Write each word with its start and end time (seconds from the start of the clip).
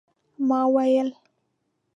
ما 0.47 0.61
ویل 0.73 1.07